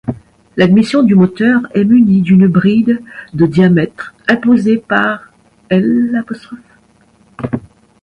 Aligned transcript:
L'admission 0.57 1.03
du 1.03 1.13
moteur 1.13 1.61
est 1.75 1.83
munie 1.83 2.23
d'une 2.23 2.47
bride 2.47 3.03
de 3.33 3.45
de 3.45 3.45
diamètre, 3.45 4.15
imposée 4.27 4.77
par 4.77 5.25
l'. 5.69 6.23